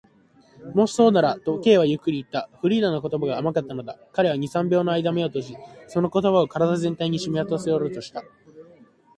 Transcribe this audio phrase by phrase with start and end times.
[0.73, 2.49] 「もしそうなら」と、Ｋ はゆっくりといった。
[2.59, 3.99] フリーダの言葉が甘かったのだ。
[4.13, 8.23] 彼は二、三秒のあいだ眼を閉じ、その言葉を身体全体にしみとおらせようとした。